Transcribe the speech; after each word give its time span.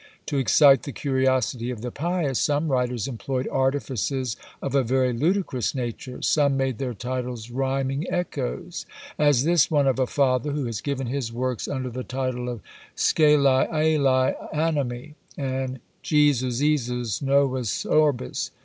To 0.25 0.39
excite 0.39 0.81
the 0.81 0.91
curiosity 0.91 1.69
of 1.69 1.81
the 1.83 1.91
pious, 1.91 2.39
some 2.39 2.69
writers 2.69 3.07
employed 3.07 3.47
artifices 3.49 4.35
of 4.59 4.73
a 4.73 4.81
very 4.81 5.13
ludicrous 5.13 5.75
nature. 5.75 6.23
Some 6.23 6.57
made 6.57 6.79
their 6.79 6.95
titles 6.95 7.51
rhyming 7.51 8.09
echoes; 8.11 8.87
as 9.19 9.43
this 9.43 9.69
one 9.69 9.85
of 9.85 9.99
a 9.99 10.07
father, 10.07 10.53
who 10.53 10.65
has 10.65 10.81
given 10.81 11.05
his 11.05 11.31
works 11.31 11.67
under 11.67 11.91
the 11.91 12.03
title 12.03 12.49
of 12.49 12.61
Scalæ 12.97 13.69
Alæ 13.69 14.35
animi; 14.51 15.13
and 15.37 15.79
Jesus 16.01 16.63
esus 16.63 17.21
novus 17.21 17.85
Orbis. 17.85 18.49